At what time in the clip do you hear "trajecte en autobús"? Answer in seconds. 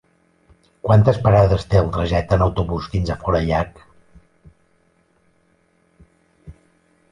1.97-2.89